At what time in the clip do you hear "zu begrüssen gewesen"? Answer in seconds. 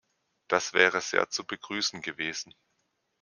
1.29-2.55